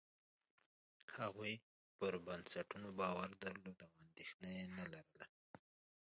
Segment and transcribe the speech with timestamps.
[1.17, 1.53] هغوی
[1.97, 5.25] پر بنسټونو باور درلود او اندېښنه یې نه لرله.